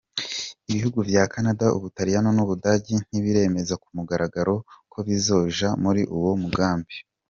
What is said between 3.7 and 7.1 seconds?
ku mugaragaro ko bizoja muri uwo mugambi.